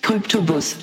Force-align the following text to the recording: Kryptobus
Kryptobus 0.00 0.76